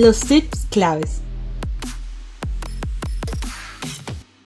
Los 0.00 0.20
tips 0.20 0.68
claves. 0.70 1.22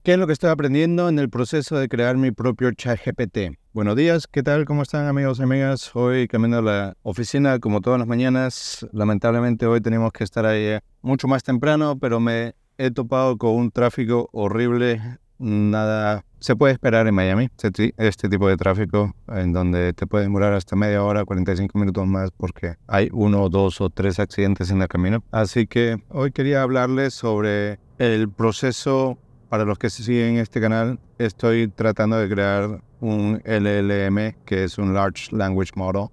¿Qué 0.02 0.14
es 0.14 0.18
lo 0.18 0.26
que 0.26 0.32
estoy 0.32 0.48
aprendiendo 0.48 1.10
en 1.10 1.18
el 1.18 1.28
proceso 1.28 1.76
de 1.76 1.91
crear 1.91 2.17
mi 2.17 2.30
propio 2.30 2.73
chat 2.73 2.98
GPT? 3.05 3.58
Buenos 3.75 3.94
días, 3.96 4.26
¿qué 4.26 4.42
tal? 4.42 4.65
¿Cómo 4.65 4.80
están 4.80 5.07
amigos 5.08 5.41
y 5.41 5.42
amigas? 5.42 5.94
Hoy 5.94 6.26
camino 6.26 6.57
a 6.57 6.62
la 6.62 6.96
oficina 7.02 7.58
como 7.58 7.83
todas 7.83 7.99
las 7.99 8.09
mañanas. 8.09 8.86
Lamentablemente 8.93 9.66
hoy 9.66 9.83
tenemos 9.83 10.11
que 10.12 10.25
estar 10.25 10.46
ahí 10.46 10.79
mucho 11.02 11.29
más 11.29 11.43
temprano, 11.43 11.98
pero 11.98 12.19
me 12.19 12.55
he 12.79 12.91
topado 12.91 13.37
con 13.37 13.50
un 13.55 13.71
tráfico 13.71 14.30
horrible. 14.32 15.19
Nada 15.43 16.24
se 16.38 16.54
puede 16.54 16.72
esperar 16.72 17.09
en 17.09 17.16
Miami, 17.16 17.48
este, 17.96 18.29
tipo 18.29 18.48
de 18.48 18.56
tráfico, 18.56 19.12
en 19.27 19.52
donde 19.52 19.92
te 19.92 20.06
puede 20.06 20.22
demorar 20.22 20.52
hasta 20.54 20.77
media 20.77 21.02
hora, 21.02 21.24
45 21.24 21.77
minutos 21.79 22.06
más, 22.06 22.30
porque 22.30 22.77
hay 22.86 23.09
uno, 23.12 23.48
dos 23.48 23.80
o 23.80 23.91
tres 23.91 24.20
accidentes 24.20 24.70
en 24.70 24.82
el 24.82 24.86
camino. 24.86 25.24
Así 25.32 25.66
que 25.66 26.02
hoy 26.10 26.30
quería 26.30 26.62
hablarles 26.62 27.14
sobre 27.14 27.80
el 27.98 28.28
proceso 28.28 29.19
para 29.48 29.64
los 29.64 29.78
que 29.78 29.91
siguen 29.91 30.36
este 30.36 30.60
canal, 30.60 31.00
estoy 31.19 31.66
tratando 31.66 32.19
de 32.19 32.28
crear 32.28 32.80
un 33.00 33.42
LLM, 33.45 34.34
que 34.45 34.62
es 34.62 34.78
un 34.78 34.95
Large 34.95 35.34
Language 35.36 35.72
Model, 35.74 36.06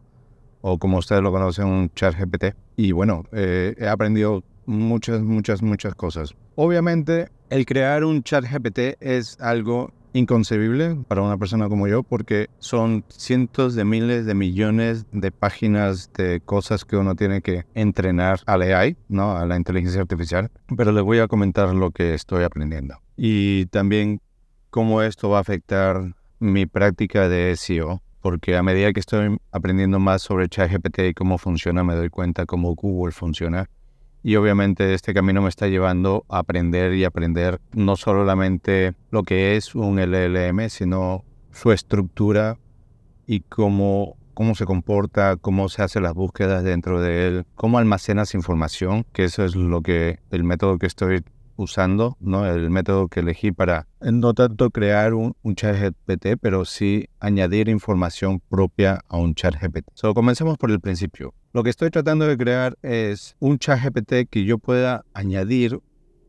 o 0.62 0.80
como 0.80 0.98
ustedes 0.98 1.22
lo 1.22 1.32
conocen, 1.32 1.68
un 1.68 1.92
chat 1.94 2.16
GPT. 2.16 2.56
Y 2.76 2.94
bueno, 2.94 3.26
eh, 3.32 3.76
he 3.78 3.88
aprendido 3.88 4.44
muchas, 4.70 5.22
muchas, 5.22 5.62
muchas 5.62 5.96
cosas. 5.96 6.36
Obviamente, 6.56 7.30
el 7.50 7.66
crear 7.66 8.04
un 8.04 8.24
chat 8.24 8.46
GPT 8.46 8.98
es 9.02 9.40
algo 9.42 9.92
inconcebible 10.14 10.98
para 11.08 11.22
una 11.22 11.38
persona 11.38 11.70
como 11.70 11.88
yo 11.88 12.02
porque 12.02 12.48
son 12.58 13.04
cientos 13.10 13.76
de 13.76 13.86
miles 13.86 14.26
de 14.26 14.34
millones 14.34 15.06
de 15.12 15.32
páginas 15.32 16.12
de 16.14 16.42
cosas 16.42 16.84
que 16.84 16.98
uno 16.98 17.16
tiene 17.16 17.42
que 17.42 17.66
entrenar 17.76 18.40
al 18.46 18.62
AI, 18.64 18.98
¿no? 19.08 19.38
a 19.38 19.46
la 19.46 19.56
inteligencia 19.56 20.02
artificial. 20.02 20.50
Pero 20.76 20.92
les 20.92 21.04
voy 21.04 21.20
a 21.20 21.28
comentar 21.28 21.74
lo 21.74 21.92
que 21.92 22.14
estoy 22.14 22.44
aprendiendo 22.44 22.98
y 23.18 23.66
también 23.68 24.22
cómo 24.70 25.02
esto 25.02 25.30
va 25.30 25.40
a 25.40 25.42
afectar 25.42 26.16
mi 26.40 26.66
práctica 26.66 27.28
de 27.28 27.56
SEO 27.56 28.02
porque 28.22 28.56
a 28.56 28.64
medida 28.64 28.92
que 28.94 29.00
estoy 29.00 29.38
aprendiendo 29.52 30.00
más 30.00 30.22
sobre 30.22 30.50
ChatGPT 30.50 31.00
y 31.00 31.14
cómo 31.14 31.38
funciona, 31.38 31.84
me 31.84 31.96
doy 31.96 32.10
cuenta 32.10 32.46
cómo 32.46 32.76
Google 32.76 33.12
funciona 33.12 33.70
y 34.24 34.36
obviamente 34.36 34.94
este 34.94 35.14
camino 35.14 35.42
me 35.42 35.50
está 35.50 35.68
llevando 35.68 36.26
a 36.30 36.40
aprender 36.40 36.94
y 36.94 37.06
aprender 37.06 37.62
no 37.74 37.96
solamente 37.96 38.94
lo 39.12 39.24
que 39.24 39.56
es 39.56 39.76
un 39.76 40.00
LLM, 40.00 40.70
sino 40.70 41.24
su 41.52 41.72
estructura 41.72 42.58
y 43.26 43.42
cómo, 43.42 44.18
cómo 44.34 44.56
se 44.56 44.66
comporta, 44.66 45.38
cómo 45.38 45.70
se 45.70 45.84
hacen 45.84 46.04
las 46.04 46.14
búsquedas 46.14 46.64
dentro 46.64 47.02
de 47.02 47.28
él, 47.28 47.46
cómo 47.56 47.78
almacenas 47.78 48.34
información, 48.34 49.06
que 49.14 49.24
eso 49.24 49.46
es 49.46 49.56
lo 49.56 49.82
que 49.82 50.20
el 50.32 50.44
método 50.44 50.78
que 50.78 50.88
estoy 50.88 51.24
usando, 51.60 52.18
¿no? 52.20 52.46
El 52.46 52.70
método 52.70 53.08
que 53.10 53.20
elegí 53.20 53.52
para 53.52 53.88
no 54.00 54.34
tanto 54.34 54.70
crear 54.72 55.14
un, 55.14 55.36
chat 55.56 55.76
GPT, 55.78 56.38
pero 56.40 56.64
sí 56.64 57.10
añadir 57.20 57.68
información 57.68 58.40
propia 58.50 59.02
a 59.10 59.18
un 59.18 59.36
chat 59.36 59.56
GPT. 59.60 59.88
So, 59.94 60.14
comencemos 60.14 60.58
por 60.58 60.72
el 60.72 60.80
principio. 60.80 61.34
Lo 61.52 61.64
que 61.64 61.70
estoy 61.70 61.90
tratando 61.90 62.26
de 62.28 62.38
crear 62.38 62.78
es 62.82 63.36
un 63.40 63.60
chat 63.60 63.82
GPT 63.84 64.30
que 64.30 64.46
yo 64.46 64.58
pueda 64.58 65.04
añadir 65.14 65.80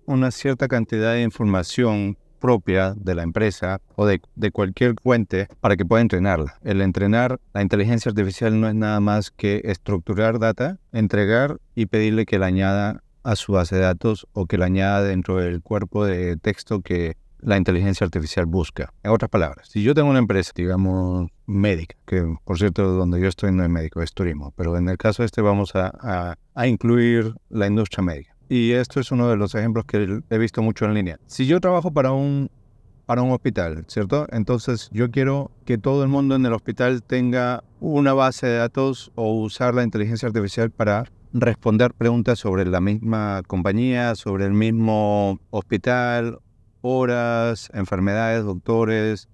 una 0.06 0.30
cierta 0.32 0.66
cantidad 0.66 1.12
de 1.12 1.22
información 1.22 2.16
propia 2.40 2.94
de 2.96 3.14
la 3.14 3.22
empresa 3.22 3.80
o 3.94 4.06
de, 4.06 4.20
de, 4.34 4.50
cualquier 4.50 4.94
fuente 5.00 5.46
para 5.60 5.76
que 5.76 5.84
pueda 5.84 6.00
entrenarla. 6.02 6.58
El 6.64 6.80
entrenar 6.80 7.38
la 7.52 7.62
inteligencia 7.62 8.08
artificial 8.08 8.58
no 8.58 8.66
es 8.66 8.74
nada 8.74 8.98
más 8.98 9.30
que 9.30 9.60
estructurar 9.64 10.38
data, 10.38 10.78
entregar 10.90 11.58
y 11.74 11.86
pedirle 11.86 12.24
que 12.24 12.38
la 12.38 12.46
añada 12.46 13.02
a 13.22 13.36
su 13.36 13.52
base 13.52 13.76
de 13.76 13.82
datos 13.82 14.26
o 14.32 14.46
que 14.46 14.58
la 14.58 14.66
añada 14.66 15.02
dentro 15.02 15.36
del 15.36 15.62
cuerpo 15.62 16.04
de 16.04 16.36
texto 16.36 16.80
que 16.80 17.16
la 17.42 17.56
inteligencia 17.56 18.04
artificial 18.04 18.46
busca. 18.46 18.92
En 19.02 19.10
otras 19.10 19.30
palabras, 19.30 19.68
si 19.68 19.82
yo 19.82 19.94
tengo 19.94 20.10
una 20.10 20.18
empresa, 20.18 20.52
digamos, 20.54 21.30
médica, 21.46 21.96
que 22.06 22.36
por 22.44 22.58
cierto, 22.58 22.90
donde 22.92 23.20
yo 23.20 23.28
estoy 23.28 23.52
no 23.52 23.62
es 23.62 23.70
médico, 23.70 24.02
es 24.02 24.12
turismo, 24.12 24.52
pero 24.56 24.76
en 24.76 24.88
el 24.88 24.98
caso 24.98 25.24
este 25.24 25.40
vamos 25.40 25.74
a, 25.74 26.36
a, 26.54 26.66
incluir 26.66 27.34
la 27.48 27.66
industria 27.66 28.02
médica. 28.02 28.36
Y 28.48 28.72
esto 28.72 29.00
es 29.00 29.10
uno 29.12 29.28
de 29.28 29.36
los 29.36 29.54
ejemplos 29.54 29.84
que 29.84 30.20
he 30.28 30.38
visto 30.38 30.60
mucho 30.60 30.84
en 30.84 30.94
línea. 30.94 31.18
Si 31.26 31.46
yo 31.46 31.60
trabajo 31.60 31.92
para 31.92 32.12
un, 32.12 32.50
para 33.06 33.22
un 33.22 33.30
hospital, 33.30 33.84
¿cierto? 33.88 34.26
Entonces 34.32 34.90
yo 34.92 35.10
quiero 35.10 35.50
que 35.64 35.78
todo 35.78 36.02
el 36.02 36.08
mundo 36.08 36.34
en 36.34 36.44
el 36.44 36.52
hospital 36.52 37.02
tenga 37.02 37.62
una 37.80 38.12
base 38.12 38.46
de 38.46 38.56
datos 38.56 39.12
o 39.14 39.32
usar 39.32 39.74
la 39.74 39.84
inteligencia 39.84 40.26
artificial 40.26 40.70
para 40.70 41.04
responder 41.32 41.94
preguntas 41.94 42.38
sobre 42.38 42.64
la 42.64 42.80
misma 42.80 43.42
compañía, 43.46 44.14
sobre 44.14 44.46
el 44.46 44.52
mismo 44.52 45.38
hospital, 45.50 46.38
horas, 46.82 47.70
enfermedades, 47.74 48.44
doctores, 48.44 49.28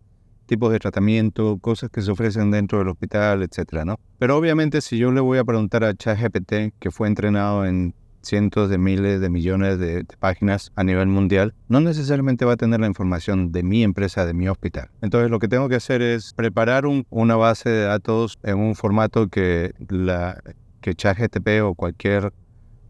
tipos 0.46 0.72
de 0.72 0.78
tratamiento, 0.78 1.58
cosas 1.58 1.90
que 1.90 2.02
se 2.02 2.10
ofrecen 2.10 2.50
dentro 2.50 2.78
del 2.78 2.88
hospital, 2.88 3.42
etcétera, 3.42 3.84
¿no? 3.84 3.98
Pero 4.18 4.36
obviamente 4.36 4.80
si 4.80 4.98
yo 4.98 5.10
le 5.12 5.20
voy 5.20 5.38
a 5.38 5.44
preguntar 5.44 5.84
a 5.84 5.94
ChatGPT, 5.94 6.74
que 6.78 6.90
fue 6.90 7.08
entrenado 7.08 7.66
en 7.66 7.94
cientos 8.22 8.68
de 8.68 8.78
miles 8.78 9.20
de 9.20 9.30
millones 9.30 9.78
de, 9.78 10.04
páginas 10.18 10.72
a 10.74 10.82
nivel 10.82 11.06
mundial, 11.06 11.54
no 11.68 11.80
necesariamente 11.80 12.44
va 12.44 12.54
a 12.54 12.56
tener 12.56 12.80
la 12.80 12.88
información 12.88 13.52
de 13.52 13.62
mi 13.62 13.84
empresa, 13.84 14.26
de 14.26 14.34
mi 14.34 14.48
hospital. 14.48 14.90
Entonces 15.00 15.30
lo 15.30 15.38
que 15.38 15.48
tengo 15.48 15.68
que 15.68 15.76
hacer 15.76 16.02
es 16.02 16.32
preparar 16.34 16.84
una 17.10 17.36
base 17.36 17.70
de 17.70 17.84
datos 17.84 18.38
en 18.42 18.58
un 18.58 18.74
formato 18.74 19.28
que 19.28 19.74
la 19.88 20.42
que 20.86 20.94
ChatGTP 20.94 21.64
o 21.64 21.74
cualquier 21.74 22.32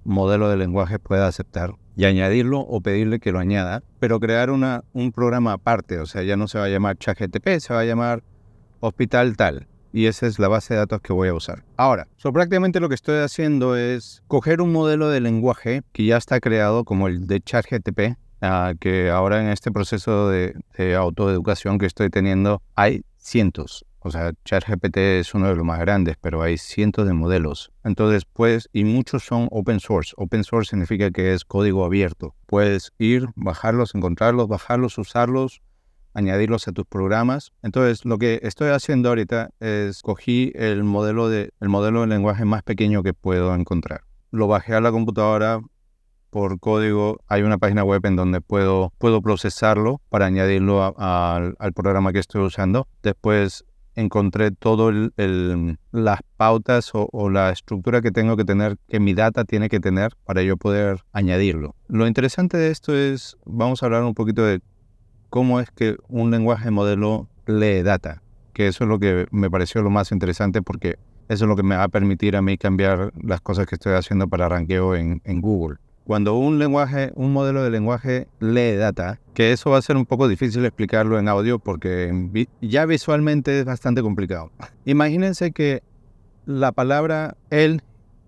modelo 0.05 0.51
de 0.51 0.59
lenguaje 0.59 0.99
pueda 0.99 1.29
aceptar 1.29 1.77
y 1.97 2.05
añadirlo 2.05 2.61
o 2.61 2.83
pedirle 2.83 3.21
que 3.21 3.33
lo 3.33 3.39
añada, 3.39 3.83
pero 4.01 4.21
crear 4.21 4.51
una, 4.51 4.85
un 4.93 5.13
programa 5.13 5.55
aparte, 5.55 5.99
o 5.99 6.05
sea, 6.05 6.23
ya 6.23 6.37
no 6.37 6.47
se 6.47 6.59
va 6.59 6.67
a 6.67 6.69
llamar 6.69 6.99
ChatGTP, 6.99 7.59
se 7.59 7.73
va 7.73 7.81
a 7.81 7.85
llamar 7.87 8.23
hospital 8.81 9.35
tal. 9.39 9.67
Y 9.95 10.09
esa 10.09 10.27
es 10.27 10.39
la 10.39 10.49
base 10.49 10.75
de 10.75 10.81
datos 10.81 11.01
que 11.01 11.15
voy 11.15 11.29
a 11.29 11.35
usar. 11.35 11.65
Ahora, 11.79 12.07
so 12.19 12.35
prácticamente 12.35 12.81
lo 12.81 12.91
que 12.91 12.97
estoy 12.97 13.21
haciendo 13.21 13.77
es 13.77 14.23
coger 14.27 14.61
un 14.61 14.73
modelo 14.73 15.09
de 15.09 15.23
lenguaje 15.23 15.81
que 15.93 16.05
ya 16.05 16.19
está 16.19 16.39
creado, 16.39 16.85
como 16.85 17.09
el 17.09 17.27
de 17.27 17.41
ChatGTP, 17.41 18.19
uh, 18.43 18.77
que 18.79 19.09
ahora 19.09 19.41
en 19.41 19.49
este 19.49 19.73
proceso 19.73 20.29
de, 20.29 20.55
de 20.77 20.97
autoeducación 20.97 21.79
que 21.79 21.87
estoy 21.87 22.11
teniendo 22.11 22.61
hay 22.75 23.05
cientos. 23.17 23.87
O 24.07 24.11
sea, 24.13 24.31
ChatGPT 24.45 24.99
es 24.99 25.35
uno 25.35 25.49
de 25.49 25.57
los 25.57 25.65
más 25.65 25.81
grandes, 25.81 26.15
pero 26.21 26.41
hay 26.41 26.59
cientos 26.59 27.09
de 27.09 27.13
modelos. 27.13 27.73
Entonces, 27.83 28.25
pues, 28.25 28.69
y 28.73 28.85
muchos 28.85 29.25
son 29.25 29.49
open 29.51 29.81
source. 29.81 30.13
Open 30.17 30.45
source 30.45 30.71
significa 30.71 31.11
que 31.11 31.35
es 31.35 31.45
código 31.45 31.85
abierto. 31.85 32.37
Puedes 32.47 32.93
ir, 32.99 33.27
bajarlos, 33.35 33.97
encontrarlos, 33.97 34.47
bajarlos, 34.47 34.97
usarlos, 34.99 35.61
añadirlos 36.15 36.69
a 36.69 36.73
tus 36.73 36.87
programas. 36.87 37.51
Entonces, 37.65 38.05
lo 38.05 38.17
que 38.17 38.39
estoy 38.45 38.69
haciendo 38.69 39.09
ahorita 39.09 39.51
es 39.59 40.03
cogí 40.03 40.53
el 40.55 40.85
modelo 40.85 41.29
de, 41.29 41.51
el 41.59 41.69
modelo 41.69 42.03
de 42.03 42.07
lenguaje 42.07 42.45
más 42.45 42.63
pequeño 42.63 43.03
que 43.03 43.13
puedo 43.13 43.53
encontrar. 43.57 44.03
Lo 44.31 44.47
bajé 44.47 44.75
a 44.75 44.81
la 44.81 44.93
computadora, 44.93 45.63
por 46.31 46.61
código 46.61 47.19
hay 47.27 47.43
una 47.43 47.59
página 47.59 47.83
web 47.83 48.07
en 48.07 48.15
donde 48.15 48.41
puedo, 48.41 48.93
puedo 48.99 49.21
procesarlo 49.21 50.01
para 50.11 50.27
añadirlo 50.27 50.95
al 50.97 51.73
programa 51.75 52.13
que 52.13 52.21
estoy 52.21 52.43
usando. 52.43 52.87
Después 53.03 53.65
encontré 53.97 54.51
todo 54.51 54.93
las 55.91 56.21
pautas 56.37 56.91
o, 56.93 57.31
la 57.31 57.51
estructura 57.51 58.03
que 58.03 58.13
tengo 58.13 58.37
que 58.37 58.45
tener, 58.45 58.77
que 58.89 59.01
mi 59.01 59.15
data 59.15 59.45
tiene 59.45 59.69
que 59.69 59.81
tener 59.81 60.13
para 60.25 60.43
yo 60.43 60.57
poder 60.57 61.01
añadirlo. 61.13 61.75
Lo 61.89 62.07
interesante 62.07 62.57
de 62.57 62.71
esto 62.71 62.95
es, 62.95 63.37
vamos 63.45 63.83
a 63.83 63.87
hablar 63.87 64.05
un 64.05 64.15
poquito 64.15 64.45
de 64.45 64.61
cómo 65.31 65.61
es 65.61 65.71
que 65.71 65.97
un 66.09 66.31
lenguaje 66.31 66.71
modelo 66.71 67.29
lee 67.47 67.83
data, 67.83 68.23
que 68.53 68.69
eso 68.69 68.85
es 68.85 68.89
lo 68.89 68.99
que 68.99 69.27
me 69.33 69.51
pareció 69.51 69.83
lo 69.83 69.91
más 69.91 70.13
interesante 70.13 70.63
porque 70.63 70.97
eso 71.29 71.45
es 71.45 71.49
lo 71.49 71.57
que 71.57 71.65
me 71.65 71.77
va 71.77 71.85
a 71.85 71.89
permitir 71.89 72.37
a 72.37 72.43
mí 72.43 72.57
cambiar 72.57 73.13
las 73.21 73.41
cosas 73.41 73.67
que 73.67 73.75
estoy 73.75 73.95
haciendo 73.95 74.29
para 74.29 74.49
ranqueo 74.49 74.95
en 74.95 75.21
Google 75.41 75.79
cuando 76.07 76.37
un 76.37 76.61
lenguaje, 76.61 77.11
un 77.17 77.33
modelo 77.33 77.65
de 77.65 77.71
lenguaje 77.71 78.29
lee 78.39 78.77
data, 78.77 79.19
que 79.35 79.51
eso 79.51 79.71
va 79.71 79.79
a 79.79 79.83
ser 79.83 79.97
un 79.97 80.07
poco 80.07 80.29
difícil 80.29 80.65
explicarlo 80.65 81.19
en 81.19 81.27
audio 81.29 81.59
porque 81.59 82.49
ya 82.61 82.87
visualmente 82.87 83.59
es 83.59 83.65
bastante 83.65 84.03
complicado. 84.03 84.53
Imagínense 84.85 85.51
que 85.51 85.83
la 86.47 86.71
palabra 86.71 87.37
él 87.51 87.83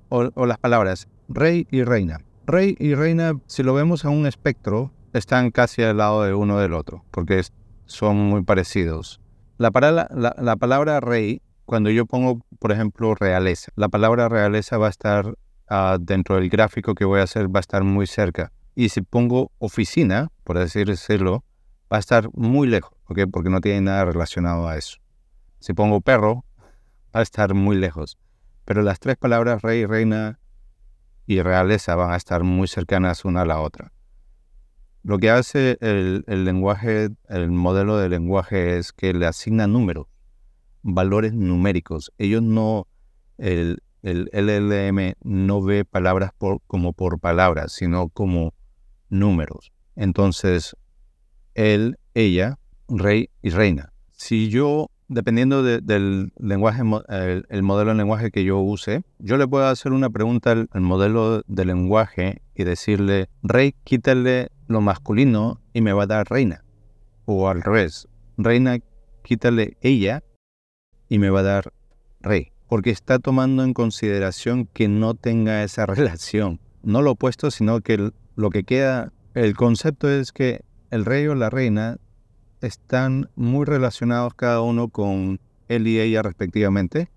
o, 0.09 0.25
las 0.47 0.59
palabras 0.59 1.07
rey 1.29 1.69
y 1.71 1.85
reina. 1.85 2.21
Rey 2.47 2.75
y 2.81 2.95
reina, 2.95 3.35
si 3.47 3.63
lo 3.63 3.75
vemos 3.75 4.05
en 4.05 4.11
un 4.11 4.27
espectro, 4.27 4.91
están 5.13 5.53
casi 5.53 5.83
al 5.83 5.99
lado 5.99 6.25
de 6.25 6.35
uno 6.35 6.59
del 6.59 6.73
otro, 6.73 7.05
porque 7.13 7.43
son 7.87 8.17
muy 8.17 8.43
parecidos. 8.43 9.21
La, 9.59 9.71
la, 9.71 10.35
la, 10.37 10.57
palabra 10.57 10.99
rey, 10.99 11.43
cuando 11.65 11.91
yo 11.91 12.07
pongo, 12.07 12.41
por 12.59 12.73
ejemplo, 12.73 13.15
realeza, 13.15 13.71
la 13.77 13.89
palabra 13.89 14.29
realeza 14.29 14.79
va 14.79 14.87
a 14.89 14.91
estar 14.91 15.35
Ah, 15.71 15.99
dentro 16.01 16.37
del 16.37 16.49
gráfico 16.49 16.95
que 16.95 17.05
voy 17.05 17.21
a 17.21 17.25
hacer 17.25 17.55
va 17.55 17.59
a 17.59 17.61
estar 17.61 17.85
muy 17.85 18.07
cerca. 18.07 18.53
Y 18.75 18.89
si 18.89 19.03
pongo 19.03 19.53
oficina, 19.59 20.29
por 20.45 20.57
así 20.57 20.85
decirlo, 20.85 21.45
va 21.93 21.99
a 21.99 22.01
estar 22.01 22.31
muy 22.33 22.69
lejos, 22.69 22.93
¿ok? 23.07 23.21
Porque 23.31 23.51
no 23.51 23.61
tiene 23.61 23.83
nada 23.83 24.05
relacionado 24.07 24.67
a 24.67 24.77
eso. 24.77 24.99
Si 25.59 25.75
pongo 25.75 26.01
perro, 26.01 26.45
va 27.15 27.21
a 27.21 27.23
estar 27.23 27.53
muy 27.55 27.77
lejos. 27.77 28.19
Pero 28.65 28.83
las 28.83 29.01
tres 29.01 29.17
palabras 29.17 29.63
rey, 29.63 29.85
reina 29.85 30.39
y 31.27 31.43
realeza 31.43 31.95
van 31.97 32.13
a 32.13 32.17
estar 32.17 32.45
muy 32.45 32.69
cercanas 32.69 33.25
una 33.25 33.43
a 33.43 33.47
la 33.47 33.61
otra. 33.61 33.93
Lo 35.03 35.19
que 35.19 35.31
hace 35.31 35.77
el, 35.81 36.25
lenguaje, 36.27 37.11
el 37.29 37.51
modelo 37.51 37.99
de 37.99 38.09
lenguaje 38.09 38.79
es 38.79 38.93
que 38.93 39.13
le 39.13 39.27
asigna 39.27 39.67
números, 39.67 40.07
valores 40.83 41.35
numéricos. 41.35 42.13
Ellos 42.19 42.43
no, 42.43 42.87
el, 43.37 43.83
el 44.03 44.31
LLM 44.33 45.15
no 45.23 45.63
ve 45.63 45.85
palabras 45.85 46.33
por, 46.37 46.61
como 46.67 46.93
por 46.93 47.19
palabras, 47.19 47.73
sino 47.73 48.09
como 48.09 48.55
números. 49.09 49.73
Entonces, 49.97 50.77
él, 51.55 51.99
ella, 52.15 52.59
rey 52.89 53.31
y 53.43 53.51
reina. 53.51 53.93
Si 54.13 54.49
yo, 54.49 54.91
dependiendo 55.09 55.63
del 55.63 56.33
lenguaje, 56.39 56.83
el, 57.49 57.63
modelo 57.63 57.91
de 57.91 57.97
lenguaje 57.97 58.31
que 58.31 58.45
yo 58.45 58.59
use, 58.59 59.03
yo 59.19 59.37
le 59.37 59.49
puedo 59.49 59.67
hacer 59.67 59.93
una 59.93 60.11
pregunta 60.11 60.53
al, 60.53 60.81
modelo 60.81 61.43
de 61.47 61.65
lenguaje 61.65 62.43
y 62.55 62.65
decirle, 62.65 63.29
rey, 63.43 63.75
quítale 63.85 64.51
lo 64.67 64.81
masculino 64.81 65.61
y 65.73 65.81
me 65.81 65.93
va 65.93 66.05
a 66.05 66.07
dar 66.07 66.31
reina. 66.31 66.65
O 67.25 67.49
al 67.49 67.63
revés, 67.63 68.09
reina, 68.37 68.79
quítale 69.23 69.77
ella 69.81 70.23
y 71.09 71.19
me 71.19 71.31
va 71.31 71.41
a 71.41 71.45
dar 71.45 71.73
rey. 72.21 72.53
Porque 72.69 72.91
está 72.91 73.19
tomando 73.19 73.65
en 73.65 73.75
consideración 73.75 74.67
que 74.67 74.89
no 74.89 75.15
tenga 75.15 75.65
esa 75.65 75.87
relación. 75.87 76.61
No 76.83 77.03
lo 77.03 77.13
opuesto, 77.13 77.51
sino 77.51 77.81
que 77.81 78.13
lo 78.37 78.51
que 78.51 78.65
queda, 78.65 79.13
el 79.35 79.57
concepto 79.57 80.09
es 80.09 80.33
que 80.33 80.63
el 80.91 81.05
rey 81.05 81.27
o 81.27 81.35
la 81.35 81.51
reina 81.51 81.99
están 82.61 83.29
muy 83.37 83.65
relacionados 83.65 84.35
cada 84.35 84.61
uno 84.61 84.89
con 84.89 85.41
él 85.69 85.87
y 85.87 86.01
ella 86.01 86.23
respectivamente, 86.23 87.11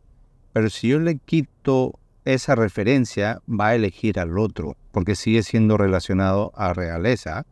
pero 0.53 0.69
si 0.69 0.89
yo 0.89 0.99
le 0.99 1.17
quito 1.17 1.99
esa 2.25 2.55
referencia, 2.55 3.41
va 3.47 3.69
a 3.69 3.75
elegir 3.75 4.19
al 4.19 4.37
otro, 4.37 4.75
porque 4.91 5.15
sigue 5.15 5.43
siendo 5.43 5.77
relacionado 5.77 6.51
a 6.55 6.73
realeza, 6.73 7.45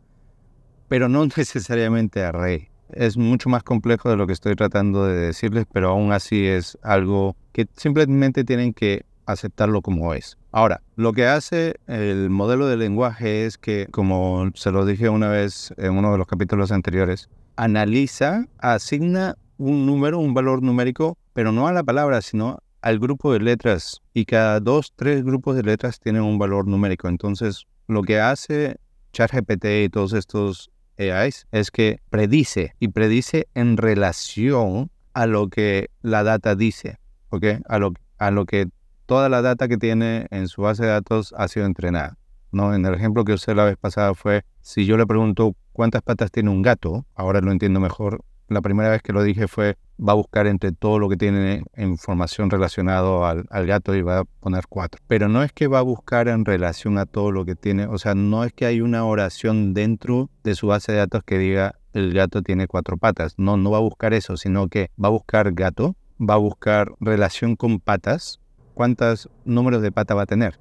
pero 0.88 1.08
no 1.08 1.26
necesariamente 1.36 2.22
a 2.22 2.32
rey. 2.32 2.68
Es 2.92 3.16
mucho 3.16 3.48
más 3.48 3.62
complejo 3.62 4.10
de 4.10 4.16
lo 4.16 4.26
que 4.26 4.32
estoy 4.32 4.56
tratando 4.56 5.06
de 5.06 5.16
decirles, 5.16 5.64
pero 5.72 5.90
aún 5.90 6.12
así 6.12 6.44
es 6.46 6.76
algo 6.82 7.36
que 7.52 7.66
simplemente 7.76 8.44
tienen 8.44 8.72
que 8.72 9.04
aceptarlo 9.26 9.82
como 9.82 10.14
es. 10.14 10.36
Ahora, 10.52 10.82
lo 10.96 11.12
que 11.12 11.26
hace 11.26 11.76
el 11.86 12.30
modelo 12.30 12.66
de 12.66 12.76
lenguaje 12.76 13.46
es 13.46 13.58
que, 13.58 13.86
como 13.90 14.50
se 14.54 14.72
lo 14.72 14.84
dije 14.84 15.08
una 15.08 15.28
vez 15.28 15.72
en 15.76 15.96
uno 15.96 16.12
de 16.12 16.18
los 16.18 16.26
capítulos 16.26 16.72
anteriores, 16.72 17.28
analiza, 17.56 18.46
asigna 18.58 19.36
un 19.58 19.86
número, 19.86 20.18
un 20.18 20.34
valor 20.34 20.62
numérico, 20.62 21.18
pero 21.32 21.52
no 21.52 21.68
a 21.68 21.72
la 21.72 21.84
palabra, 21.84 22.22
sino 22.22 22.58
al 22.82 22.98
grupo 22.98 23.32
de 23.32 23.40
letras. 23.40 24.00
Y 24.14 24.24
cada 24.24 24.58
dos, 24.60 24.92
tres 24.96 25.22
grupos 25.22 25.56
de 25.56 25.62
letras 25.62 26.00
tienen 26.00 26.22
un 26.22 26.38
valor 26.38 26.66
numérico. 26.66 27.08
Entonces, 27.08 27.66
lo 27.86 28.02
que 28.02 28.18
hace 28.18 28.78
ChatGPT 29.12 29.64
y 29.84 29.88
todos 29.88 30.12
estos 30.12 30.70
AIs 30.98 31.46
es 31.52 31.70
que 31.70 32.00
predice 32.10 32.74
y 32.78 32.88
predice 32.88 33.48
en 33.54 33.76
relación 33.76 34.90
a 35.12 35.26
lo 35.26 35.48
que 35.48 35.90
la 36.02 36.22
data 36.22 36.54
dice, 36.54 36.98
¿ok? 37.30 37.44
A 37.68 37.78
lo, 37.78 37.92
a 38.18 38.30
lo 38.30 38.44
que 38.44 38.66
toda 39.06 39.28
la 39.28 39.42
data 39.42 39.66
que 39.66 39.76
tiene 39.76 40.26
en 40.30 40.48
su 40.48 40.62
base 40.62 40.84
de 40.84 40.90
datos 40.90 41.34
ha 41.36 41.48
sido 41.48 41.66
entrenada. 41.66 42.16
¿no? 42.52 42.74
En 42.74 42.84
el 42.84 42.94
ejemplo 42.94 43.24
que 43.24 43.32
usé 43.32 43.54
la 43.54 43.64
vez 43.64 43.76
pasada 43.76 44.14
fue, 44.14 44.44
si 44.60 44.86
yo 44.86 44.96
le 44.96 45.06
pregunto 45.06 45.54
cuántas 45.72 46.02
patas 46.02 46.30
tiene 46.30 46.50
un 46.50 46.62
gato, 46.62 47.06
ahora 47.14 47.40
lo 47.40 47.52
entiendo 47.52 47.80
mejor, 47.80 48.24
la 48.48 48.60
primera 48.60 48.90
vez 48.90 49.02
que 49.02 49.12
lo 49.12 49.22
dije 49.22 49.46
fue, 49.46 49.76
va 49.98 50.12
a 50.12 50.16
buscar 50.16 50.46
entre 50.48 50.72
todo 50.72 50.98
lo 50.98 51.08
que 51.08 51.16
tiene 51.16 51.62
información 51.76 52.50
relacionado 52.50 53.24
al, 53.24 53.46
al, 53.50 53.66
gato 53.66 53.94
y 53.94 54.02
va 54.02 54.20
a 54.20 54.24
poner 54.24 54.64
cuatro. 54.68 55.00
Pero 55.06 55.28
no 55.28 55.42
es 55.44 55.52
que 55.52 55.68
va 55.68 55.78
a 55.78 55.82
buscar 55.82 56.26
en 56.26 56.44
relación 56.44 56.98
a 56.98 57.06
todo 57.06 57.30
lo 57.30 57.44
que 57.44 57.54
tiene, 57.54 57.86
o 57.86 57.98
sea, 57.98 58.14
no 58.14 58.44
es 58.44 58.52
que 58.52 58.66
hay 58.66 58.80
una 58.80 59.04
oración 59.04 59.72
dentro 59.72 60.30
de 60.42 60.56
su 60.56 60.66
base 60.66 60.92
de 60.92 60.98
datos 60.98 61.22
que 61.24 61.38
diga 61.38 61.76
el 61.92 62.12
gato 62.12 62.42
tiene 62.42 62.66
cuatro 62.66 62.96
patas. 62.96 63.34
No, 63.36 63.56
no 63.56 63.70
va 63.70 63.78
a 63.78 63.82
buscar 63.82 64.14
eso, 64.14 64.36
sino 64.36 64.68
que 64.68 64.90
va 65.02 65.08
a 65.08 65.12
buscar 65.12 65.52
gato, 65.52 65.96
va 66.20 66.34
a 66.34 66.38
buscar 66.38 66.92
relación 67.00 67.56
con 67.56 67.80
patas 67.80 68.40
cuántos 68.74 69.28
números 69.44 69.82
de 69.82 69.92
pata 69.92 70.14
va 70.14 70.22
a 70.22 70.26
tener. 70.26 70.58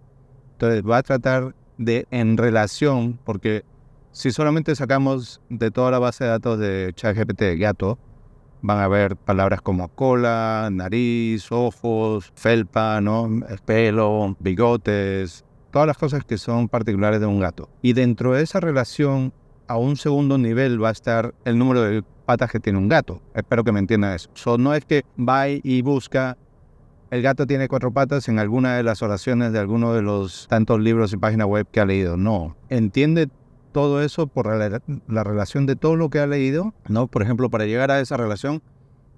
Entonces 0.54 0.84
va 0.84 0.98
a 0.98 1.04
tratar 1.04 1.56
de 1.78 2.06
en 2.12 2.38
relación, 2.38 3.18
porque 3.24 3.64
si 4.12 4.32
solamente 4.32 4.76
sacamos 4.76 5.42
de 5.50 5.72
toda 5.72 5.92
la 5.92 6.00
base 6.00 6.26
de 6.26 6.30
datos 6.32 6.60
de 6.60 6.92
ChatGPT 6.96 7.58
gato, 7.58 7.98
van 8.62 8.80
a 8.80 8.88
ver 8.88 9.16
palabras 9.16 9.62
como 9.62 9.88
cola, 9.88 10.70
nariz, 10.72 11.50
ojos, 11.52 12.32
felpa, 12.36 13.00
¿no? 13.00 13.30
pelo, 13.66 14.36
bigotes, 14.40 15.46
todas 15.72 15.88
las 15.88 15.98
cosas 15.98 16.26
que 16.26 16.38
son 16.38 16.68
particulares 16.68 17.22
de 17.22 17.26
un 17.26 17.40
gato. 17.40 17.70
Y 17.82 17.94
dentro 17.94 18.34
de 18.34 18.44
esa 18.44 18.60
relación, 18.60 19.32
a 19.70 19.78
un 19.78 19.96
segundo 19.96 20.38
nivel 20.38 20.84
va 20.84 20.90
a 20.90 20.92
estar 20.92 21.34
el 21.46 21.58
número 21.58 21.84
de 21.84 22.04
patas 22.26 22.52
que 22.52 22.60
tiene 22.60 22.80
un 22.80 22.90
gato. 22.90 23.22
Espero 23.36 23.64
que 23.64 23.72
me 23.72 23.80
entiendan 23.80 24.14
eso. 24.14 24.30
So, 24.34 24.58
no 24.58 24.74
es 24.74 24.84
que 24.84 25.04
va 25.18 25.48
y 25.48 25.82
busca 25.84 26.38
el 27.12 27.22
gato 27.24 27.48
tiene 27.48 27.68
cuatro 27.68 27.92
patas 27.92 28.30
en 28.30 28.38
alguna 28.38 28.76
de 28.76 28.84
las 28.84 29.02
oraciones 29.02 29.52
de 29.52 29.60
alguno 29.60 29.94
de 29.94 30.02
los 30.02 30.48
tantos 30.48 30.80
libros 30.80 31.12
y 31.14 31.18
páginas 31.18 31.48
web 31.48 31.68
que 31.72 31.80
ha 31.80 31.86
leído. 31.86 32.18
No, 32.18 32.56
entiende 32.70 33.30
todo 33.72 34.02
eso 34.02 34.28
por 34.28 34.48
la, 34.48 34.82
la, 35.08 35.24
relación 35.24 35.66
de 35.66 35.76
todo 35.76 35.96
lo 35.96 36.10
que 36.10 36.20
ha 36.20 36.28
leído. 36.28 36.74
No, 36.88 37.08
por 37.08 37.24
ejemplo, 37.24 37.50
para 37.50 37.66
llegar 37.66 37.90
a 37.90 38.00
esa 38.00 38.18
relación, 38.18 38.62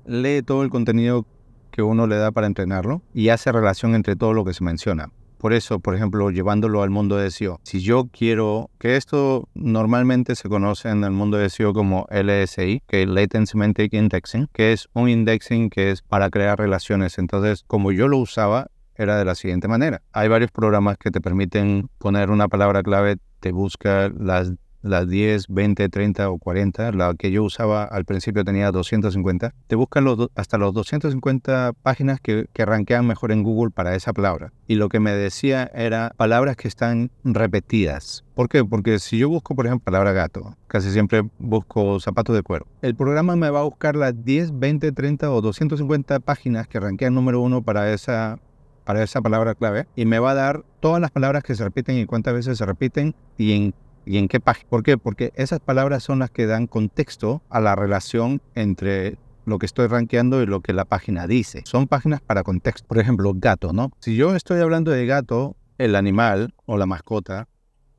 lee 0.05 0.41
todo 0.41 0.63
el 0.63 0.69
contenido 0.69 1.25
que 1.71 1.81
uno 1.81 2.07
le 2.07 2.17
da 2.17 2.31
para 2.31 2.47
entrenarlo 2.47 3.01
y 3.13 3.29
hace 3.29 3.51
relación 3.51 3.95
entre 3.95 4.15
todo 4.15 4.33
lo 4.33 4.45
que 4.45 4.53
se 4.53 4.63
menciona. 4.63 5.09
Por 5.41 5.53
eso, 5.53 5.79
por 5.79 5.95
ejemplo, 5.95 6.29
llevándolo 6.29 6.83
al 6.83 6.91
mundo 6.91 7.17
de 7.17 7.31
SEO, 7.31 7.59
si 7.63 7.81
yo 7.81 8.09
quiero 8.11 8.69
que 8.77 8.95
esto 8.95 9.49
normalmente 9.55 10.35
se 10.35 10.47
conoce 10.49 10.89
en 10.89 11.03
el 11.03 11.09
mundo 11.09 11.37
de 11.37 11.49
SEO 11.49 11.73
como 11.73 12.05
LSI, 12.11 12.83
que 12.87 13.01
es 13.01 13.09
Latent 13.09 13.47
Semantic 13.47 13.91
Indexing, 13.91 14.49
que 14.53 14.71
es 14.71 14.87
un 14.93 15.09
indexing 15.09 15.71
que 15.71 15.89
es 15.89 16.03
para 16.03 16.29
crear 16.29 16.59
relaciones. 16.59 17.17
Entonces, 17.17 17.63
como 17.65 17.91
yo 17.91 18.07
lo 18.07 18.19
usaba, 18.19 18.67
era 18.93 19.17
de 19.17 19.25
la 19.25 19.33
siguiente 19.33 19.67
manera. 19.67 20.03
Hay 20.13 20.27
varios 20.27 20.51
programas 20.51 20.99
que 20.99 21.09
te 21.09 21.21
permiten 21.21 21.89
poner 21.97 22.29
una 22.29 22.47
palabra 22.47 22.83
clave, 22.83 23.17
te 23.39 23.51
busca 23.51 24.11
las 24.15 24.53
las 24.81 25.07
10, 25.07 25.47
20, 25.49 25.89
30 25.89 26.29
o 26.29 26.37
40, 26.37 26.91
la 26.91 27.13
que 27.15 27.31
yo 27.31 27.43
usaba 27.43 27.83
al 27.83 28.05
principio 28.05 28.43
tenía 28.43 28.71
250, 28.71 29.53
te 29.67 29.75
buscan 29.75 30.03
los, 30.03 30.29
hasta 30.35 30.57
los 30.57 30.73
250 30.73 31.73
páginas 31.81 32.19
que, 32.19 32.47
que 32.53 32.65
mejor 33.01 33.31
en 33.31 33.43
Google 33.43 33.71
para 33.71 33.95
esa 33.95 34.11
palabra. 34.13 34.51
Y 34.67 34.75
lo 34.75 34.89
que 34.89 34.99
me 34.99 35.11
decía 35.11 35.69
era 35.73 36.13
palabras 36.17 36.55
que 36.55 36.67
están 36.67 37.11
repetidas. 37.23 38.23
¿Por 38.35 38.49
qué? 38.49 38.65
Porque 38.65 38.99
si 38.99 39.17
yo 39.17 39.29
busco, 39.29 39.55
por 39.55 39.65
ejemplo, 39.65 39.85
palabra 39.85 40.11
gato, 40.13 40.55
casi 40.67 40.91
siempre 40.91 41.23
busco 41.37 41.99
zapatos 41.99 42.35
de 42.35 42.43
cuero. 42.43 42.65
El 42.81 42.95
programa 42.95 43.35
me 43.35 43.49
va 43.49 43.59
a 43.59 43.63
buscar 43.63 43.95
las 43.95 44.23
10, 44.23 44.59
20, 44.59 44.91
30 44.91 45.31
o 45.31 45.41
250 45.41 46.19
páginas 46.19 46.67
que 46.67 46.79
rankean 46.79 47.13
número 47.13 47.41
uno 47.41 47.61
para 47.61 47.93
esa 47.93 48.39
para 48.83 49.03
esa 49.03 49.21
palabra 49.21 49.53
clave 49.53 49.87
y 49.95 50.05
me 50.05 50.17
va 50.17 50.31
a 50.31 50.33
dar 50.33 50.63
todas 50.79 50.99
las 50.99 51.11
palabras 51.11 51.43
que 51.43 51.53
se 51.55 51.63
repiten 51.63 51.97
y 51.97 52.05
cuántas 52.05 52.33
veces 52.33 52.57
se 52.57 52.65
repiten 52.65 53.15
y 53.37 53.53
en 53.53 53.75
¿Y 54.05 54.17
en 54.17 54.27
qué 54.27 54.39
página? 54.39 54.69
¿Por 54.69 54.83
qué? 54.83 54.97
Porque 54.97 55.31
esas 55.35 55.59
palabras 55.59 56.03
son 56.03 56.19
las 56.19 56.31
que 56.31 56.45
dan 56.45 56.67
contexto 56.67 57.41
a 57.49 57.59
la 57.59 57.75
relación 57.75 58.41
entre 58.55 59.17
lo 59.45 59.59
que 59.59 59.65
estoy 59.65 59.87
rankeando 59.87 60.41
y 60.41 60.45
lo 60.45 60.61
que 60.61 60.73
la 60.73 60.85
página 60.85 61.27
dice. 61.27 61.63
Son 61.65 61.87
páginas 61.87 62.21
para 62.21 62.43
contexto. 62.43 62.87
Por 62.87 62.99
ejemplo, 62.99 63.33
gato, 63.35 63.73
¿no? 63.73 63.91
Si 63.99 64.15
yo 64.15 64.35
estoy 64.35 64.59
hablando 64.61 64.91
de 64.91 65.05
gato, 65.05 65.55
el 65.77 65.95
animal 65.95 66.53
o 66.65 66.77
la 66.77 66.85
mascota, 66.85 67.47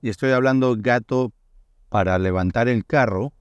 y 0.00 0.09
estoy 0.09 0.32
hablando 0.32 0.76
gato 0.78 1.32
para 1.88 2.18
levantar 2.18 2.68
el 2.68 2.85
carro, 2.85 3.32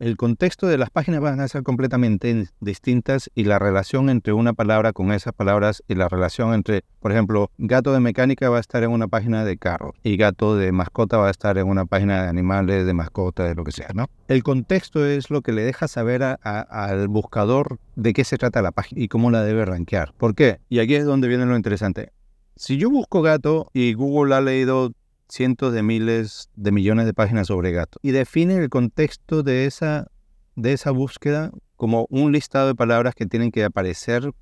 el 0.00 0.16
contexto 0.16 0.66
de 0.66 0.78
las 0.78 0.88
páginas 0.88 1.20
van 1.20 1.40
a 1.40 1.48
ser 1.48 1.62
completamente 1.62 2.48
distintas 2.60 3.30
y 3.34 3.44
la 3.44 3.58
relación 3.58 4.08
entre 4.08 4.32
una 4.32 4.54
palabra 4.54 4.94
con 4.94 5.12
esas 5.12 5.34
palabras 5.34 5.82
y 5.88 5.94
la 5.94 6.08
relación 6.08 6.54
entre, 6.54 6.84
por 7.00 7.12
ejemplo, 7.12 7.50
gato 7.58 7.92
de 7.92 8.00
mecánica 8.00 8.48
va 8.48 8.56
a 8.56 8.60
estar 8.60 8.82
en 8.82 8.92
una 8.92 9.08
página 9.08 9.44
de 9.44 9.58
carro 9.58 9.92
y 10.02 10.16
gato 10.16 10.56
de 10.56 10.72
mascota 10.72 11.18
va 11.18 11.28
a 11.28 11.30
estar 11.30 11.58
en 11.58 11.68
una 11.68 11.84
página 11.84 12.22
de 12.22 12.28
animales, 12.30 12.86
de 12.86 12.94
mascota, 12.94 13.44
de 13.44 13.54
lo 13.54 13.62
que 13.62 13.72
sea, 13.72 13.90
¿no? 13.94 14.06
El 14.28 14.42
contexto 14.42 15.04
es 15.04 15.28
lo 15.28 15.42
que 15.42 15.52
le 15.52 15.62
deja 15.62 15.86
saber 15.86 16.22
al 16.22 17.08
buscador 17.08 17.78
de 17.94 18.14
qué 18.14 18.24
se 18.24 18.38
trata 18.38 18.62
la 18.62 18.72
página 18.72 19.02
y 19.02 19.08
cómo 19.08 19.30
la 19.30 19.42
debe 19.42 19.66
rankear. 19.66 20.14
¿Por 20.16 20.34
qué? 20.34 20.60
Y 20.70 20.78
aquí 20.78 20.94
es 20.94 21.04
donde 21.04 21.28
viene 21.28 21.44
lo 21.44 21.56
interesante. 21.56 22.12
Si 22.56 22.78
yo 22.78 22.88
busco 22.90 23.20
gato 23.20 23.70
y 23.74 23.92
Google 23.92 24.34
ha 24.34 24.40
leído 24.40 24.92
cientos 25.30 25.72
de 25.72 25.82
miles 25.82 26.50
de 26.56 26.72
millones 26.72 27.06
de 27.06 27.14
páginas 27.14 27.46
sobre 27.46 27.72
gato 27.72 27.98
y 28.02 28.10
define 28.10 28.56
el 28.56 28.68
contexto 28.68 29.42
de 29.42 29.66
esa, 29.66 30.08
de 30.56 30.72
esa 30.72 30.90
búsqueda 30.90 31.50
como 31.76 32.06
un 32.10 32.32
listado 32.32 32.68
de 32.68 32.74
palabras 32.74 33.14
que 33.14 33.26
tienen 33.26 33.50
que 33.50 33.64
aparecer 33.64 34.32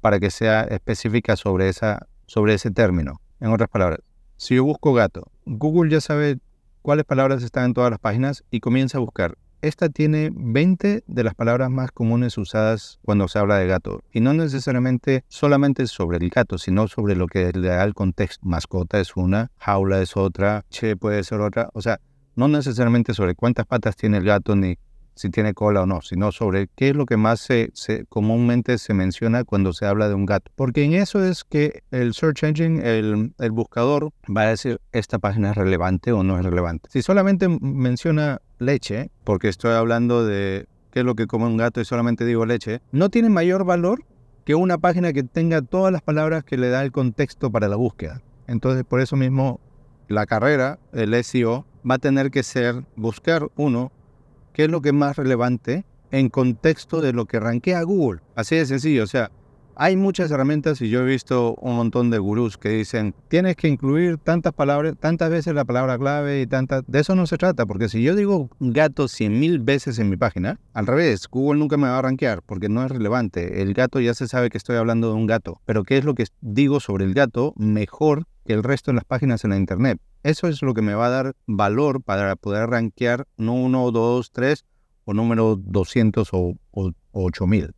para 0.00 0.20
que 0.20 0.30
sea 0.30 0.62
específica 0.62 1.36
sobre, 1.36 1.68
esa, 1.68 2.06
sobre 2.26 2.54
ese 2.54 2.70
término. 2.70 3.20
En 3.40 3.52
otras 3.52 3.68
palabras, 3.68 4.00
si 4.36 4.54
yo 4.54 4.64
busco 4.64 4.94
gato, 4.94 5.30
Google 5.44 5.90
ya 5.90 6.00
sabe 6.00 6.38
cuáles 6.82 7.04
palabras 7.04 7.42
están 7.42 7.66
en 7.66 7.74
todas 7.74 7.90
las 7.90 8.00
páginas 8.00 8.44
y 8.50 8.60
comienza 8.60 8.98
a 8.98 9.00
buscar 9.00 9.36
esta 9.62 9.88
tiene 9.88 10.30
20 10.34 11.04
de 11.06 11.24
las 11.24 11.34
palabras 11.34 11.70
más 11.70 11.90
comunes 11.90 12.38
usadas 12.38 12.98
cuando 13.02 13.28
se 13.28 13.38
habla 13.38 13.58
de 13.58 13.66
gato. 13.66 14.02
Y 14.12 14.20
no 14.20 14.34
necesariamente 14.34 15.24
solamente 15.28 15.86
sobre 15.86 16.18
el 16.18 16.28
gato, 16.28 16.58
sino 16.58 16.88
sobre 16.88 17.16
lo 17.16 17.26
que 17.26 17.52
le 17.52 17.68
da 17.68 17.84
el 17.84 17.94
contexto. 17.94 18.46
Mascota 18.46 19.00
es 19.00 19.16
una, 19.16 19.50
jaula 19.58 20.00
es 20.02 20.16
otra, 20.16 20.64
che 20.70 20.96
puede 20.96 21.24
ser 21.24 21.40
otra. 21.40 21.70
O 21.72 21.82
sea, 21.82 22.00
no 22.34 22.48
necesariamente 22.48 23.14
sobre 23.14 23.34
cuántas 23.34 23.66
patas 23.66 23.96
tiene 23.96 24.18
el 24.18 24.24
gato 24.24 24.54
ni 24.54 24.76
si 25.16 25.30
tiene 25.30 25.54
cola 25.54 25.82
o 25.82 25.86
no, 25.86 26.02
sino 26.02 26.30
sobre 26.30 26.68
qué 26.76 26.90
es 26.90 26.96
lo 26.96 27.06
que 27.06 27.16
más 27.16 27.40
se, 27.40 27.72
comúnmente 28.08 28.76
se 28.78 28.92
menciona 28.92 29.44
cuando 29.44 29.72
se 29.72 29.86
habla 29.86 30.08
de 30.08 30.14
un 30.14 30.26
gato. 30.26 30.52
Porque 30.54 30.84
en 30.84 30.92
eso 30.92 31.24
es 31.24 31.42
que 31.42 31.82
el 31.90 32.12
search 32.12 32.44
engine, 32.44 32.98
el, 32.98 33.32
el 33.38 33.50
buscador, 33.50 34.10
va 34.34 34.42
a 34.42 34.48
decir 34.48 34.78
esta 34.92 35.18
página 35.18 35.50
es 35.50 35.56
relevante 35.56 36.12
o 36.12 36.22
no 36.22 36.38
es 36.38 36.44
relevante. 36.44 36.90
Si 36.92 37.00
solamente 37.00 37.48
menciona 37.48 38.42
leche, 38.58 39.10
porque 39.24 39.48
estoy 39.48 39.72
hablando 39.72 40.24
de 40.24 40.66
qué 40.90 41.00
es 41.00 41.06
lo 41.06 41.14
que 41.14 41.26
come 41.26 41.46
un 41.46 41.56
gato 41.56 41.80
y 41.80 41.84
solamente 41.84 42.24
digo 42.24 42.46
leche, 42.46 42.80
no 42.92 43.08
tiene 43.10 43.28
mayor 43.28 43.64
valor 43.64 44.04
que 44.44 44.54
una 44.54 44.78
página 44.78 45.12
que 45.12 45.24
tenga 45.24 45.60
todas 45.62 45.92
las 45.92 46.02
palabras 46.02 46.44
que 46.44 46.56
le 46.56 46.68
da 46.68 46.82
el 46.82 46.92
contexto 46.92 47.50
para 47.50 47.68
la 47.68 47.76
búsqueda. 47.76 48.22
Entonces, 48.46 48.84
por 48.84 49.00
eso 49.00 49.16
mismo, 49.16 49.60
la 50.08 50.24
carrera, 50.24 50.78
el 50.92 51.12
SEO, 51.24 51.66
va 51.88 51.96
a 51.96 51.98
tener 51.98 52.30
que 52.30 52.42
ser 52.42 52.84
buscar 52.94 53.48
uno 53.56 53.90
qué 54.52 54.64
es 54.64 54.70
lo 54.70 54.80
que 54.80 54.90
es 54.90 54.94
más 54.94 55.16
relevante 55.16 55.84
en 56.10 56.28
contexto 56.28 57.00
de 57.00 57.12
lo 57.12 57.26
que 57.26 57.40
rankea 57.40 57.82
Google. 57.82 58.20
Así 58.36 58.56
de 58.56 58.66
sencillo, 58.66 59.02
o 59.02 59.08
sea, 59.08 59.30
hay 59.78 59.96
muchas 59.96 60.30
herramientas 60.30 60.80
y 60.80 60.88
yo 60.88 61.02
he 61.02 61.04
visto 61.04 61.54
un 61.56 61.76
montón 61.76 62.10
de 62.10 62.18
gurús 62.18 62.56
que 62.56 62.70
dicen, 62.70 63.14
tienes 63.28 63.56
que 63.56 63.68
incluir 63.68 64.16
tantas 64.16 64.54
palabras, 64.54 64.94
tantas 64.98 65.30
veces 65.30 65.54
la 65.54 65.66
palabra 65.66 65.98
clave 65.98 66.40
y 66.40 66.46
tantas... 66.46 66.82
De 66.86 67.00
eso 67.00 67.14
no 67.14 67.26
se 67.26 67.36
trata, 67.36 67.66
porque 67.66 67.90
si 67.90 68.02
yo 68.02 68.14
digo 68.14 68.48
gato 68.58 69.06
100 69.06 69.38
mil 69.38 69.60
veces 69.60 69.98
en 69.98 70.08
mi 70.08 70.16
página, 70.16 70.58
al 70.72 70.86
revés, 70.86 71.28
Google 71.30 71.60
nunca 71.60 71.76
me 71.76 71.88
va 71.88 71.98
a 71.98 72.02
rankear 72.02 72.40
porque 72.42 72.70
no 72.70 72.84
es 72.84 72.90
relevante. 72.90 73.60
El 73.60 73.74
gato 73.74 74.00
ya 74.00 74.14
se 74.14 74.28
sabe 74.28 74.48
que 74.48 74.56
estoy 74.56 74.76
hablando 74.76 75.08
de 75.08 75.14
un 75.14 75.26
gato, 75.26 75.60
pero 75.66 75.84
¿qué 75.84 75.98
es 75.98 76.04
lo 76.04 76.14
que 76.14 76.24
digo 76.40 76.80
sobre 76.80 77.04
el 77.04 77.12
gato 77.12 77.52
mejor 77.56 78.24
que 78.46 78.54
el 78.54 78.62
resto 78.62 78.90
de 78.90 78.96
las 78.96 79.04
páginas 79.04 79.44
en 79.44 79.50
la 79.50 79.58
Internet? 79.58 80.00
Eso 80.22 80.48
es 80.48 80.62
lo 80.62 80.72
que 80.72 80.82
me 80.82 80.94
va 80.94 81.06
a 81.06 81.10
dar 81.10 81.34
valor 81.46 82.02
para 82.02 82.34
poder 82.34 82.70
rankear 82.70 83.26
no 83.36 83.52
uno, 83.52 83.90
dos, 83.90 84.30
tres 84.32 84.64
o 85.04 85.14
número 85.14 85.56
200 85.56 86.28
o, 86.32 86.54
o, 86.72 86.92
8000. 87.12 87.75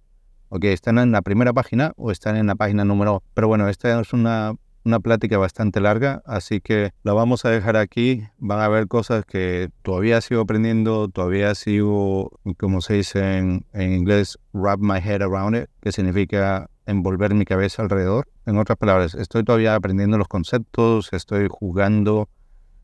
Ok, 0.50 0.64
están 0.64 0.98
en 0.98 1.12
la 1.12 1.22
primera 1.22 1.52
página 1.52 1.92
o 1.96 2.10
están 2.10 2.36
en 2.36 2.46
la 2.46 2.54
página 2.54 2.84
número... 2.84 3.22
Pero 3.34 3.48
bueno, 3.48 3.68
esta 3.68 4.00
es 4.00 4.12
una, 4.14 4.54
una 4.84 4.98
plática 4.98 5.36
bastante 5.36 5.80
larga, 5.80 6.22
así 6.24 6.60
que 6.60 6.92
la 7.02 7.12
vamos 7.12 7.44
a 7.44 7.50
dejar 7.50 7.76
aquí. 7.76 8.22
Van 8.38 8.60
a 8.60 8.64
haber 8.64 8.88
cosas 8.88 9.26
que 9.26 9.68
todavía 9.82 10.20
sigo 10.22 10.40
aprendiendo, 10.40 11.08
todavía 11.08 11.54
sigo, 11.54 12.40
como 12.58 12.80
se 12.80 12.94
dice 12.94 13.36
en, 13.36 13.66
en 13.74 13.92
inglés, 13.92 14.38
wrap 14.54 14.80
my 14.80 14.98
head 14.98 15.20
around 15.20 15.56
it, 15.56 15.66
que 15.82 15.92
significa 15.92 16.70
envolver 16.86 17.34
mi 17.34 17.44
cabeza 17.44 17.82
alrededor. 17.82 18.26
En 18.46 18.56
otras 18.56 18.78
palabras, 18.78 19.14
estoy 19.14 19.44
todavía 19.44 19.74
aprendiendo 19.74 20.16
los 20.16 20.28
conceptos, 20.28 21.12
estoy 21.12 21.48
jugando 21.50 22.30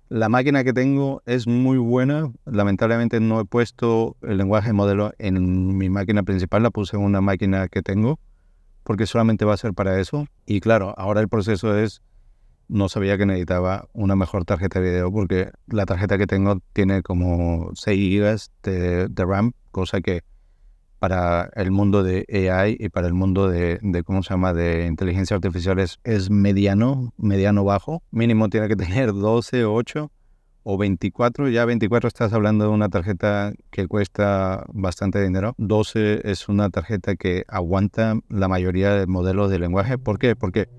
la 0.08 0.28
máquina 0.28 0.64
que 0.64 0.72
tengo 0.72 1.22
es 1.26 1.46
muy 1.46 1.78
buena. 1.78 2.30
Lamentablemente 2.44 3.20
no 3.20 3.40
he 3.40 3.44
puesto 3.44 4.16
el 4.22 4.38
lenguaje 4.38 4.72
modelo 4.72 5.12
en 5.18 5.76
mi 5.76 5.88
máquina 5.90 6.22
principal, 6.22 6.62
la 6.62 6.70
puse 6.70 6.96
en 6.96 7.02
una 7.02 7.20
máquina 7.20 7.68
que 7.68 7.82
tengo 7.82 8.18
porque 8.84 9.06
solamente 9.06 9.44
va 9.44 9.54
a 9.54 9.56
ser 9.56 9.74
para 9.74 9.98
eso. 9.98 10.26
Y 10.46 10.60
claro, 10.60 10.94
ahora 10.96 11.20
el 11.20 11.28
proceso 11.28 11.76
es, 11.76 12.02
no 12.68 12.88
sabía 12.88 13.18
que 13.18 13.26
necesitaba 13.26 13.88
una 13.92 14.14
mejor 14.14 14.44
tarjeta 14.44 14.80
de 14.80 14.90
video 14.90 15.10
porque 15.10 15.50
la 15.66 15.86
tarjeta 15.86 16.18
que 16.18 16.26
tengo 16.26 16.60
tiene 16.72 17.02
como 17.02 17.70
6 17.74 18.20
GB 18.20 18.38
de, 18.62 19.08
de 19.08 19.24
RAM, 19.24 19.52
cosa 19.72 20.00
que 20.00 20.22
para 21.04 21.50
el 21.54 21.70
mundo 21.70 22.02
de 22.02 22.24
AI 22.50 22.78
y 22.80 22.88
para 22.88 23.06
el 23.06 23.12
mundo 23.12 23.50
de, 23.50 23.78
¿cómo 24.06 24.22
se 24.22 24.30
llama?, 24.30 24.54
de 24.54 24.86
inteligencia 24.86 25.36
artificial 25.36 25.78
es, 25.78 26.30
mediano, 26.30 27.12
mediano 27.18 27.62
bajo. 27.62 28.02
Mínimo 28.10 28.48
tiene 28.48 28.68
que 28.68 28.76
tener 28.84 29.12
12, 29.12 29.66
8 29.66 30.10
o 30.62 30.78
24. 30.78 31.50
Ya 31.50 31.66
24 31.66 32.08
estás 32.08 32.32
hablando 32.32 32.64
de 32.64 32.70
una 32.70 32.88
tarjeta 32.88 33.52
que 33.70 33.86
cuesta 33.86 34.64
bastante 34.72 35.22
dinero. 35.22 35.52
12 35.58 36.22
es 36.24 36.48
una 36.48 36.70
tarjeta 36.70 37.16
que 37.16 37.44
aguanta 37.48 38.18
la 38.30 38.48
mayoría 38.48 38.94
de 38.94 39.06
modelos 39.06 39.50
de 39.50 39.58
lenguaje. 39.58 39.98
¿Por 39.98 40.18
qué? 40.18 40.36
Porque 40.36 40.70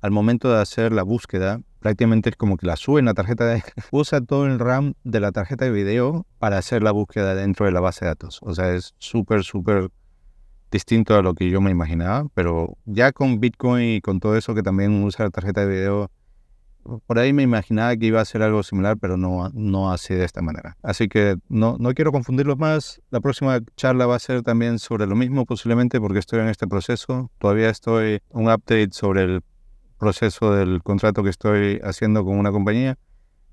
al 0.00 0.12
momento 0.12 0.48
de 0.52 0.60
hacer 0.60 0.92
la 0.92 1.02
búsqueda, 1.02 1.60
prácticamente 1.82 2.30
es 2.30 2.36
como 2.36 2.56
que 2.56 2.66
la 2.66 2.76
sube 2.76 3.00
en 3.00 3.06
la 3.06 3.14
tarjeta 3.14 3.44
de... 3.46 3.62
usa 3.90 4.20
todo 4.20 4.46
el 4.46 4.58
RAM 4.58 4.94
de 5.04 5.20
la 5.20 5.32
tarjeta 5.32 5.66
de 5.66 5.72
video 5.72 6.26
para 6.38 6.58
hacer 6.58 6.82
la 6.82 6.92
búsqueda 6.92 7.34
dentro 7.34 7.66
de 7.66 7.72
la 7.72 7.80
base 7.80 8.04
de 8.04 8.10
datos. 8.10 8.38
O 8.42 8.54
sea, 8.54 8.74
es 8.74 8.94
súper, 8.98 9.44
súper 9.44 9.90
distinto 10.70 11.14
a 11.14 11.22
lo 11.22 11.34
que 11.34 11.50
yo 11.50 11.60
me 11.60 11.70
imaginaba, 11.70 12.26
pero 12.34 12.78
ya 12.86 13.12
con 13.12 13.40
Bitcoin 13.40 13.96
y 13.96 14.00
con 14.00 14.20
todo 14.20 14.36
eso 14.36 14.54
que 14.54 14.62
también 14.62 15.04
usa 15.04 15.26
la 15.26 15.30
tarjeta 15.30 15.66
de 15.66 15.66
video, 15.66 16.10
por 17.06 17.18
ahí 17.18 17.32
me 17.32 17.42
imaginaba 17.42 17.96
que 17.96 18.06
iba 18.06 18.20
a 18.20 18.24
ser 18.24 18.42
algo 18.42 18.62
similar, 18.62 18.96
pero 18.98 19.16
no, 19.16 19.50
no 19.52 19.92
así 19.92 20.14
de 20.14 20.24
esta 20.24 20.42
manera. 20.42 20.76
Así 20.82 21.08
que 21.08 21.36
no, 21.48 21.76
no 21.78 21.94
quiero 21.94 22.10
confundirlos 22.10 22.58
más. 22.58 23.00
La 23.10 23.20
próxima 23.20 23.60
charla 23.76 24.06
va 24.06 24.16
a 24.16 24.18
ser 24.18 24.42
también 24.42 24.78
sobre 24.78 25.06
lo 25.06 25.14
mismo 25.14 25.46
posiblemente 25.46 26.00
porque 26.00 26.18
estoy 26.18 26.40
en 26.40 26.48
este 26.48 26.66
proceso. 26.66 27.30
Todavía 27.38 27.70
estoy 27.70 28.20
un 28.30 28.46
update 28.46 28.88
sobre 28.92 29.22
el 29.22 29.42
proceso 30.02 30.52
del 30.52 30.82
contrato 30.82 31.22
que 31.22 31.30
estoy 31.30 31.80
haciendo 31.84 32.24
con 32.24 32.36
una 32.36 32.50
compañía. 32.50 32.98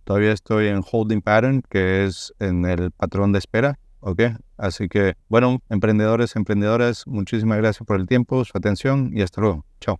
Todavía 0.03 0.31
estoy 0.31 0.65
en 0.65 0.81
holding 0.83 1.21
pattern, 1.21 1.61
que 1.69 2.05
es 2.05 2.33
en 2.39 2.65
el 2.65 2.89
patrón 2.89 3.31
de 3.31 3.37
espera. 3.37 3.77
¿ok? 3.99 4.21
Así 4.57 4.89
que, 4.89 5.13
bueno, 5.27 5.59
emprendedores, 5.69 6.35
emprendedoras, 6.35 7.05
muchísimas 7.05 7.59
gracias 7.59 7.85
por 7.85 7.99
el 7.99 8.07
tiempo, 8.07 8.43
su 8.45 8.57
atención 8.57 9.11
y 9.13 9.21
hasta 9.21 9.41
luego. 9.41 9.63
Chao. 9.79 9.99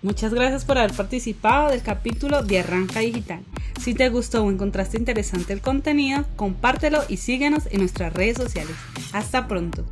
Muchas 0.00 0.32
gracias 0.32 0.64
por 0.64 0.78
haber 0.78 0.92
participado 0.92 1.70
del 1.70 1.82
capítulo 1.82 2.44
de 2.44 2.60
Arranca 2.60 3.00
Digital. 3.00 3.40
Si 3.80 3.94
te 3.94 4.08
gustó 4.08 4.44
o 4.44 4.50
encontraste 4.52 4.98
interesante 4.98 5.52
el 5.52 5.60
contenido, 5.60 6.24
compártelo 6.36 7.00
y 7.08 7.16
síguenos 7.16 7.66
en 7.72 7.80
nuestras 7.80 8.12
redes 8.12 8.36
sociales. 8.36 8.76
Hasta 9.12 9.48
pronto. 9.48 9.84